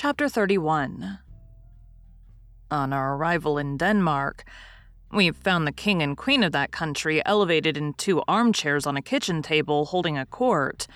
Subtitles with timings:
[0.00, 1.18] Chapter 31
[2.70, 4.44] On our arrival in Denmark,
[5.10, 9.02] we found the king and queen of that country elevated in two armchairs on a
[9.02, 10.86] kitchen table holding a court.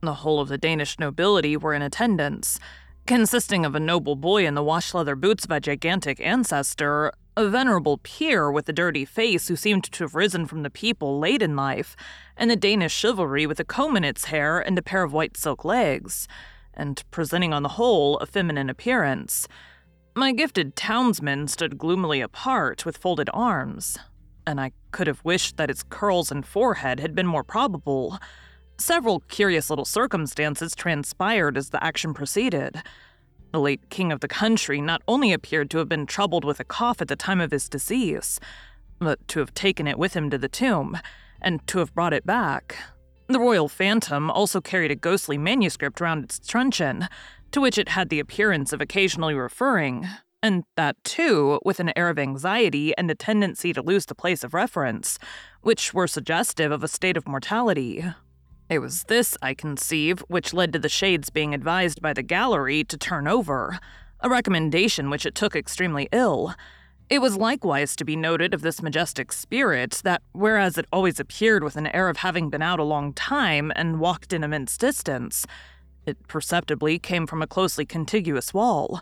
[0.00, 2.58] The whole of the Danish nobility were in attendance,
[3.06, 7.46] consisting of a noble boy in the wash leather boots of a gigantic ancestor, a
[7.46, 11.42] venerable peer with a dirty face who seemed to have risen from the people late
[11.42, 11.94] in life,
[12.38, 15.36] and the Danish chivalry with a comb in its hair and a pair of white
[15.36, 16.26] silk legs
[16.78, 19.48] and presenting on the whole a feminine appearance.
[20.14, 23.98] My gifted townsman stood gloomily apart with folded arms,
[24.46, 28.18] and I could have wished that its curls and forehead had been more probable.
[28.78, 32.82] Several curious little circumstances transpired as the action proceeded.
[33.52, 36.64] The late king of the country not only appeared to have been troubled with a
[36.64, 38.38] cough at the time of his decease,
[38.98, 40.98] but to have taken it with him to the tomb,
[41.40, 42.76] and to have brought it back,
[43.28, 47.08] the royal phantom also carried a ghostly manuscript round its truncheon,
[47.52, 50.06] to which it had the appearance of occasionally referring,
[50.42, 54.44] and that too with an air of anxiety and a tendency to lose the place
[54.44, 55.18] of reference,
[55.62, 58.04] which were suggestive of a state of mortality.
[58.70, 62.84] It was this, I conceive, which led to the shades being advised by the gallery
[62.84, 63.78] to turn over,
[64.20, 66.54] a recommendation which it took extremely ill,
[67.10, 71.64] it was likewise to be noted of this majestic spirit that, whereas it always appeared
[71.64, 75.46] with an air of having been out a long time and walked an immense distance,
[76.06, 79.00] it perceptibly came from a closely contiguous wall.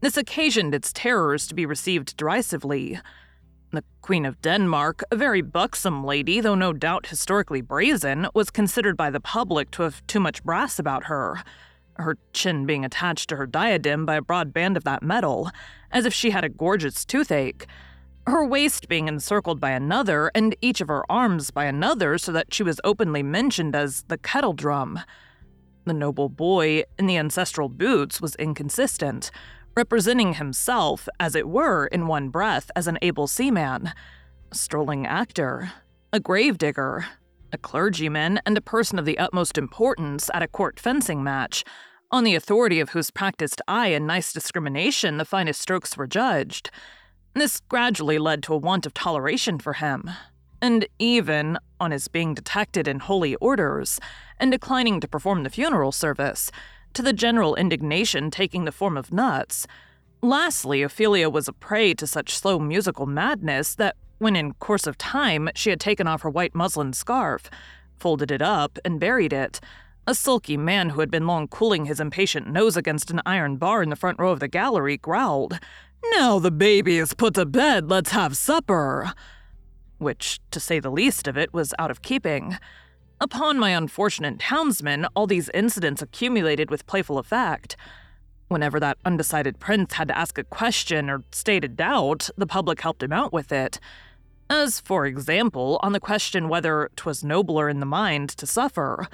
[0.00, 3.00] This occasioned its terrors to be received derisively.
[3.72, 8.96] The Queen of Denmark, a very buxom lady, though no doubt historically brazen, was considered
[8.96, 11.42] by the public to have too much brass about her
[11.98, 15.50] her chin being attached to her diadem by a broad band of that metal,
[15.92, 17.66] as if she had a gorgeous toothache,
[18.26, 22.52] her waist being encircled by another, and each of her arms by another, so that
[22.52, 25.00] she was openly mentioned as the kettle drum.
[25.86, 29.30] The noble boy in the ancestral boots was inconsistent,
[29.74, 33.92] representing himself, as it were, in one breath, as an able seaman,
[34.50, 35.72] a strolling actor,
[36.12, 37.06] a gravedigger,
[37.52, 41.64] a clergyman, and a person of the utmost importance at a court fencing match,
[42.10, 46.70] on the authority of whose practiced eye and nice discrimination the finest strokes were judged.
[47.34, 50.10] This gradually led to a want of toleration for him,
[50.62, 54.00] and even on his being detected in holy orders
[54.40, 56.50] and declining to perform the funeral service,
[56.94, 59.66] to the general indignation taking the form of nuts.
[60.22, 64.98] Lastly, Ophelia was a prey to such slow musical madness that when in course of
[64.98, 67.50] time she had taken off her white muslin scarf,
[67.98, 69.60] folded it up, and buried it,
[70.08, 73.82] a sulky man who had been long cooling his impatient nose against an iron bar
[73.82, 75.58] in the front row of the gallery growled,
[76.14, 79.12] Now the baby is put to bed, let's have supper.
[79.98, 82.56] Which, to say the least of it, was out of keeping.
[83.20, 87.76] Upon my unfortunate townsman, all these incidents accumulated with playful effect.
[88.48, 92.80] Whenever that undecided prince had to ask a question or state a doubt, the public
[92.80, 93.78] helped him out with it.
[94.48, 99.06] As, for example, on the question whether 'twas nobler in the mind to suffer.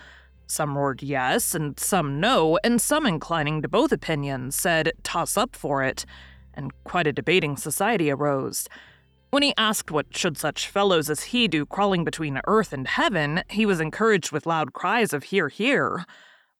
[0.46, 5.56] Some roared yes, and some no, and some inclining to both opinions said toss up
[5.56, 6.04] for it,
[6.52, 8.68] and quite a debating society arose.
[9.30, 13.42] When he asked what should such fellows as he do crawling between earth and heaven,
[13.48, 16.04] he was encouraged with loud cries of hear, hear.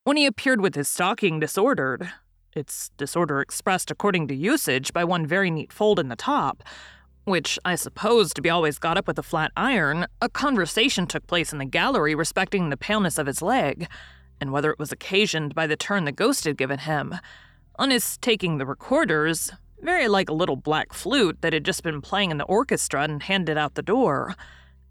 [0.03, 2.11] When he appeared with his stocking disordered,
[2.53, 6.63] its disorder expressed according to usage by one very neat fold in the top,
[7.25, 11.27] which I suppose to be always got up with a flat iron, a conversation took
[11.27, 13.89] place in the gallery respecting the paleness of his leg,
[14.41, 17.15] and whether it was occasioned by the turn the ghost had given him.
[17.77, 22.01] On his taking the recorders, very like a little black flute that had just been
[22.01, 24.35] playing in the orchestra and handed out the door.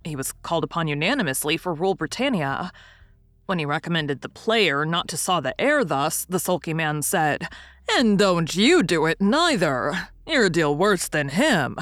[0.04, 2.72] He was called upon unanimously for Rule Britannia.
[3.46, 7.48] When he recommended the player not to saw the air thus, the sulky man said,
[7.98, 10.10] And don't you do it neither.
[10.28, 11.78] You're a deal worse than him.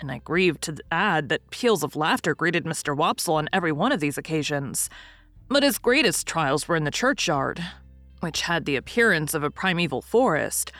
[0.00, 2.96] And I grieve to add that peals of laughter greeted Mr.
[2.96, 4.88] Wopsle on every one of these occasions.
[5.48, 7.64] But his greatest trials were in the churchyard,
[8.20, 10.72] which had the appearance of a primeval forest,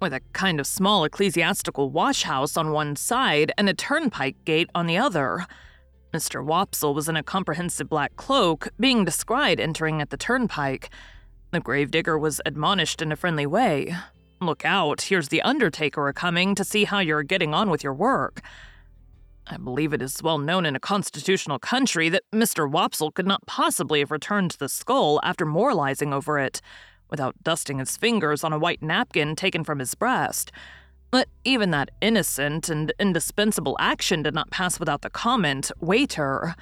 [0.00, 4.68] with a kind of small ecclesiastical wash house on one side and a turnpike gate
[4.74, 5.46] on the other.
[6.12, 6.44] Mr.
[6.44, 10.90] Wopsle was in a comprehensive black cloak, being descried entering at the turnpike.
[11.50, 13.94] The gravedigger was admonished in a friendly way.
[14.40, 17.94] Look out, here's the undertaker a coming to see how you're getting on with your
[17.94, 18.42] work.
[19.46, 22.70] I believe it is well known in a constitutional country that Mr.
[22.70, 26.60] Wopsle could not possibly have returned the skull after moralizing over it,
[27.08, 30.52] without dusting his fingers on a white napkin taken from his breast.
[31.10, 36.54] But even that innocent and indispensable action did not pass without the comment, waiter.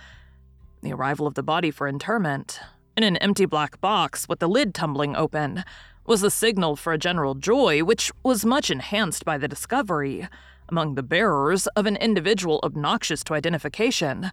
[0.83, 2.61] The arrival of the body for interment,
[2.97, 5.65] in an empty black box with the lid tumbling open,
[6.07, 10.29] was the signal for a general joy which was much enhanced by the discovery
[10.69, 14.31] among the bearers of an individual obnoxious to identification.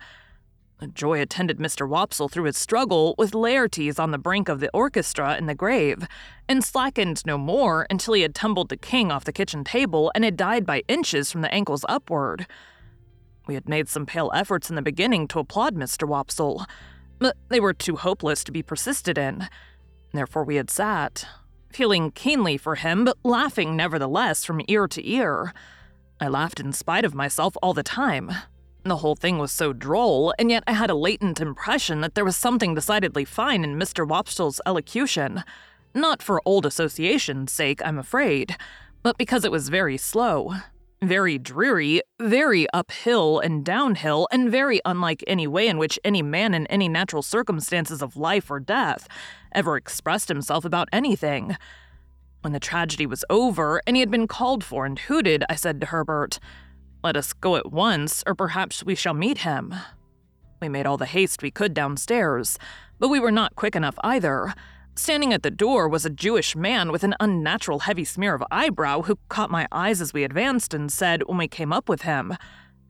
[0.79, 1.87] The joy attended Mr.
[1.87, 6.07] Wopsle through his struggle with Laertes on the brink of the orchestra in the grave,
[6.49, 10.23] and slackened no more until he had tumbled the king off the kitchen table and
[10.23, 12.47] had died by inches from the ankles upward.
[13.45, 16.07] We had made some pale efforts in the beginning to applaud Mr.
[16.07, 16.65] Wopsle,
[17.19, 19.49] but they were too hopeless to be persisted in.
[20.13, 21.27] Therefore, we had sat,
[21.73, 25.53] feeling keenly for him, but laughing nevertheless from ear to ear.
[26.19, 28.31] I laughed in spite of myself all the time.
[28.83, 32.25] The whole thing was so droll, and yet I had a latent impression that there
[32.25, 34.07] was something decidedly fine in Mr.
[34.07, 35.43] Wopsle's elocution.
[35.93, 38.55] Not for old association's sake, I'm afraid,
[39.03, 40.53] but because it was very slow,
[41.01, 46.53] very dreary, very uphill and downhill, and very unlike any way in which any man
[46.53, 49.07] in any natural circumstances of life or death
[49.53, 51.57] ever expressed himself about anything.
[52.41, 55.79] When the tragedy was over and he had been called for and hooted, I said
[55.81, 56.39] to Herbert,
[57.03, 59.73] Let us go at once, or perhaps we shall meet him.
[60.61, 62.57] We made all the haste we could downstairs,
[62.99, 64.53] but we were not quick enough either.
[64.95, 69.03] Standing at the door was a Jewish man with an unnatural heavy smear of eyebrow
[69.03, 72.35] who caught my eyes as we advanced and said when we came up with him,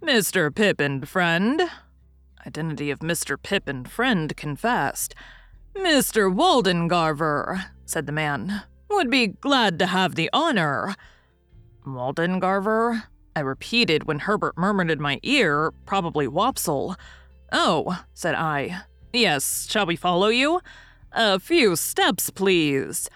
[0.01, 0.53] Mr.
[0.53, 1.62] Pip and friend.
[2.46, 3.41] Identity of Mr.
[3.41, 5.13] Pip and friend confessed.
[5.75, 6.34] Mr.
[6.34, 8.63] Waldengarver, said the man.
[8.90, 10.96] Would be glad to have the honor.
[11.86, 13.04] Waldengarver?
[13.36, 16.96] I repeated when Herbert murmured in my ear, probably Wopsle.
[17.51, 18.82] Oh, said I.
[19.13, 20.62] Yes, shall we follow you?
[21.13, 23.10] A few steps, please.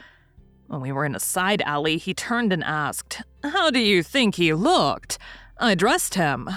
[0.68, 4.36] When we were in a side alley, he turned and asked, How do you think
[4.36, 5.18] he looked?
[5.58, 6.50] I dressed him.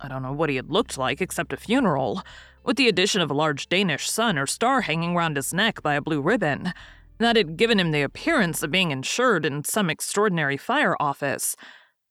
[0.00, 2.22] I don't know what he had looked like except a funeral,
[2.68, 5.94] with the addition of a large Danish sun or star hanging round his neck by
[5.94, 6.74] a blue ribbon
[7.16, 11.56] that had given him the appearance of being insured in some extraordinary fire office,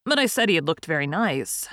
[0.04, 1.68] but I said he had looked very nice.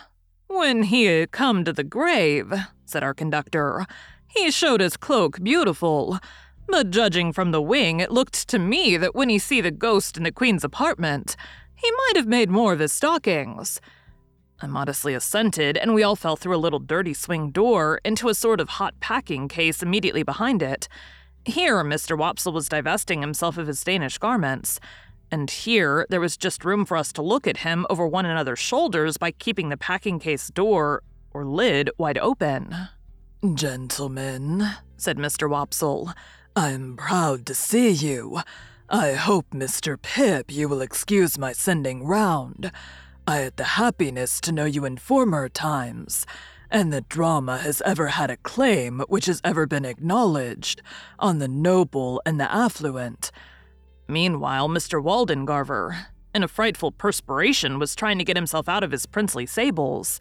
[0.48, 2.52] When he had come to the grave,
[2.84, 3.86] said our conductor,
[4.28, 6.18] he showed his cloak beautiful,
[6.68, 10.18] but judging from the wing, it looked to me that when he see the ghost
[10.18, 11.36] in the Queen's apartment,
[11.74, 13.80] he might have made more of his stockings.
[14.60, 18.34] I modestly assented, and we all fell through a little dirty swing door into a
[18.34, 20.88] sort of hot packing case immediately behind it,
[21.46, 22.16] here, Mr.
[22.18, 24.80] Wopsle was divesting himself of his Danish garments,
[25.30, 28.58] and here there was just room for us to look at him over one another's
[28.58, 32.74] shoulders by keeping the packing case door, or lid, wide open.
[33.54, 35.50] Gentlemen, said Mr.
[35.50, 36.14] Wopsle,
[36.56, 38.40] I'm proud to see you.
[38.88, 40.00] I hope, Mr.
[40.00, 42.72] Pip, you will excuse my sending round.
[43.26, 46.26] I had the happiness to know you in former times
[46.74, 50.82] and the drama has ever had a claim which has ever been acknowledged
[51.20, 53.30] on the noble and the affluent.
[54.08, 55.00] Meanwhile, Mr.
[55.00, 60.18] Waldengarver, in a frightful perspiration, was trying to get himself out of his princely sables.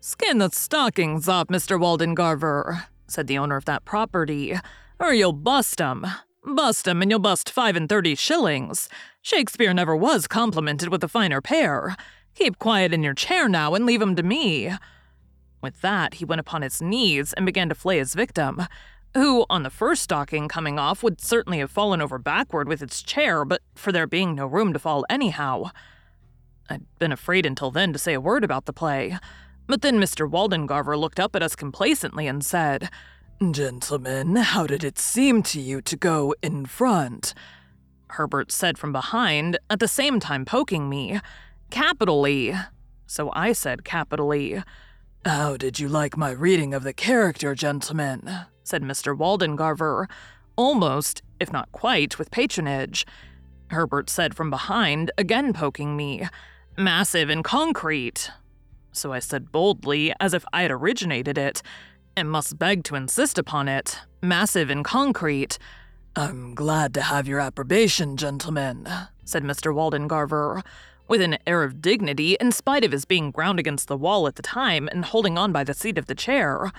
[0.00, 1.78] Skin the stockings off, Mr.
[1.78, 4.58] Waldengarver, said the owner of that property,
[4.98, 6.06] or you'll bust 'em.
[6.42, 8.88] Bust 'em and you'll bust five and thirty shillings.
[9.20, 11.96] Shakespeare never was complimented with a finer pair.
[12.36, 14.70] Keep quiet in your chair now and leave him to me.
[15.62, 18.62] With that, he went upon his knees and began to flay his victim,
[19.14, 23.02] who, on the first stocking coming off, would certainly have fallen over backward with its
[23.02, 25.70] chair, but for there being no room to fall anyhow.
[26.68, 29.18] I'd been afraid until then to say a word about the play.
[29.66, 30.30] But then Mr.
[30.30, 32.90] Waldengarver looked up at us complacently and said,
[33.50, 37.32] Gentlemen, how did it seem to you to go in front?
[38.10, 41.20] Herbert said from behind, at the same time poking me,
[41.70, 42.54] Capitally.
[43.06, 44.62] So I said capitally.
[45.24, 48.28] How did you like my reading of the character, gentlemen?
[48.62, 49.16] said Mr.
[49.16, 50.06] Waldengarver,
[50.56, 53.06] almost, if not quite, with patronage.
[53.70, 56.28] Herbert said from behind, again poking me,
[56.76, 58.30] Massive and concrete.
[58.92, 61.62] So I said boldly, as if I had originated it,
[62.16, 65.58] and must beg to insist upon it, massive and concrete.
[66.14, 68.88] I'm glad to have your approbation, gentlemen,
[69.24, 69.74] said Mr.
[69.74, 70.62] Waldengarver,
[71.08, 74.36] with an air of dignity in spite of his being ground against the wall at
[74.36, 76.72] the time and holding on by the seat of the chair.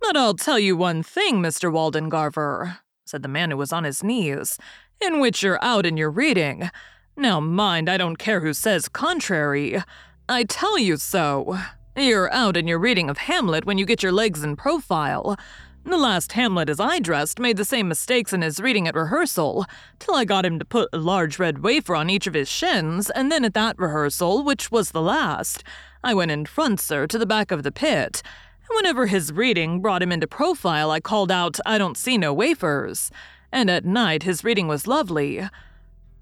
[0.00, 1.70] But I'll tell you one thing, Mr.
[1.72, 4.58] Waldengarver, said the man who was on his knees,
[5.00, 6.70] in which you're out in your reading.
[7.16, 9.82] Now mind, I don't care who says contrary.
[10.28, 11.58] I tell you so.
[11.96, 15.36] You're out in your reading of Hamlet when you get your legs in profile.
[15.84, 19.64] The last Hamlet as I dressed made the same mistakes in his reading at rehearsal,
[19.98, 23.08] till I got him to put a large red wafer on each of his shins,
[23.10, 25.64] and then at that rehearsal, which was the last,
[26.04, 28.22] I went in front, sir, to the back of the pit.
[28.68, 32.32] And whenever his reading brought him into profile, I called out, I don't see no
[32.32, 33.10] wafers.
[33.50, 35.48] And at night, his reading was lovely.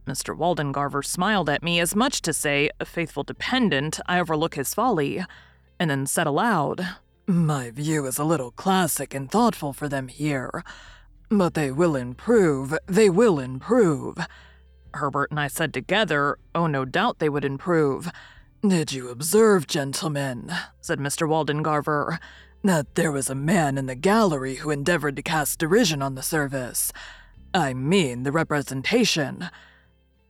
[0.07, 0.37] Mr.
[0.37, 5.25] Waldengarver smiled at me as much to say, a faithful dependent, I overlook his folly,
[5.79, 6.87] and then said aloud,
[7.31, 10.65] My view is a little classic and thoughtful for them here,
[11.29, 14.17] but they will improve, they will improve.
[14.95, 18.11] Herbert and I said together, Oh, no doubt they would improve.
[18.67, 21.29] Did you observe, gentlemen, said Mr.
[21.29, 22.19] Waldengarver,
[22.65, 26.23] that there was a man in the gallery who endeavored to cast derision on the
[26.23, 26.95] service?
[27.53, 29.51] I mean the representation.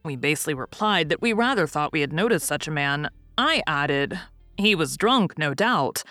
[0.05, 3.09] We basely replied that we rather thought we had noticed such a man.
[3.39, 4.19] I added,
[4.57, 6.03] he was drunk, no doubt.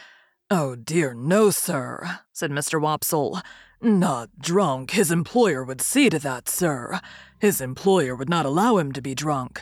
[0.49, 2.81] Oh dear, no, sir, said Mr.
[2.81, 3.41] Wopsle.
[3.81, 4.91] Not drunk.
[4.91, 7.01] His employer would see to that, sir.
[7.37, 9.61] His employer would not allow him to be drunk.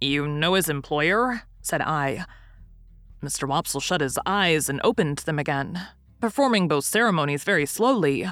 [0.00, 1.42] You know his employer?
[1.62, 2.26] said I.
[3.20, 3.48] Mr.
[3.48, 5.88] Wopsle shut his eyes and opened them again,
[6.20, 8.24] performing both ceremonies very slowly.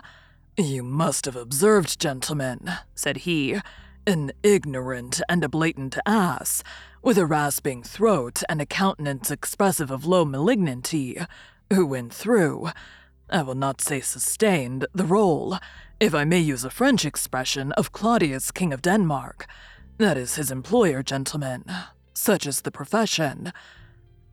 [0.57, 3.61] You must have observed, gentlemen, said he,
[4.07, 6.63] an ignorant and a blatant ass,
[7.03, 11.19] with a rasping throat and a countenance expressive of low malignity,
[11.73, 12.71] who went through,
[13.29, 15.59] I will not say sustained, the role,
[15.99, 19.47] if I may use a French expression, of Claudius, King of Denmark.
[19.99, 21.65] That is his employer, gentlemen.
[22.15, 23.53] Such is the profession.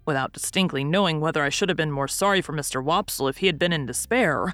[0.06, 2.84] Without distinctly knowing whether I should have been more sorry for Mr.
[2.84, 4.54] Wopsle if he had been in despair,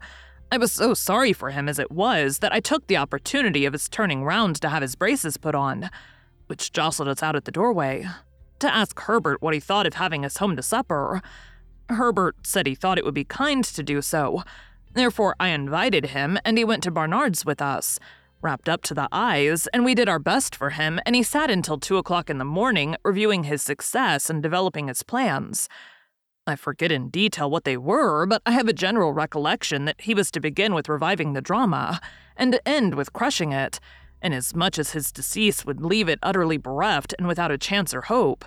[0.51, 3.73] I was so sorry for him as it was that I took the opportunity of
[3.73, 5.89] his turning round to have his braces put on,
[6.47, 8.07] which jostled us out at the doorway,
[8.59, 11.21] to ask Herbert what he thought of having us home to supper.
[11.89, 14.43] Herbert said he thought it would be kind to do so.
[14.93, 17.99] Therefore, I invited him, and he went to Barnard's with us,
[18.41, 21.49] wrapped up to the eyes, and we did our best for him, and he sat
[21.51, 25.67] until two o'clock in the morning, reviewing his success and developing his plans.
[26.47, 30.15] I forget in detail what they were, but I have a general recollection that he
[30.15, 31.99] was to begin with reviving the drama,
[32.35, 33.79] and to end with crushing it,
[34.21, 38.45] inasmuch as his decease would leave it utterly bereft and without a chance or hope.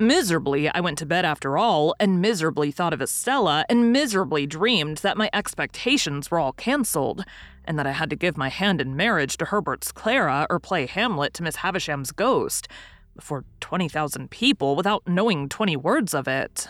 [0.00, 4.98] Miserably, I went to bed after all, and miserably thought of Estella, and miserably dreamed
[4.98, 7.24] that my expectations were all cancelled,
[7.64, 10.86] and that I had to give my hand in marriage to Herbert's Clara or play
[10.86, 12.68] Hamlet to Miss Havisham's ghost,
[13.16, 16.68] before 20,000 people without knowing 20 words of it.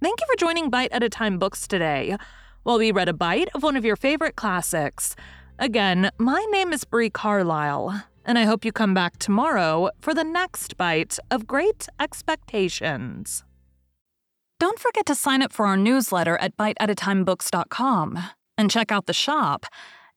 [0.00, 2.16] Thank you for joining Bite at a Time Books today,
[2.62, 5.16] while we read a bite of one of your favorite classics.
[5.58, 10.24] Again, my name is Bree Carlile, and I hope you come back tomorrow for the
[10.24, 13.44] next bite of Great Expectations.
[14.60, 18.18] Don't forget to sign up for our newsletter at biteatatimebooks.com
[18.56, 19.66] and check out the shop.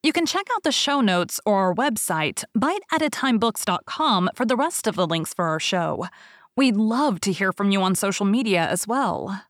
[0.04, 4.96] You can check out the show notes or our website, biteatatimebooks.com, for the rest of
[4.96, 6.08] the links for our show.
[6.56, 9.44] We'd love to hear from you on social media as well.